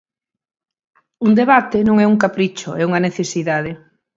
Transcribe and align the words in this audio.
Un 1.25 1.31
debate 1.41 1.77
non 1.87 1.97
é 2.03 2.05
un 2.13 2.17
capricho, 2.23 2.69
é 2.81 2.83
unha 2.89 3.03
necesidade. 3.07 3.71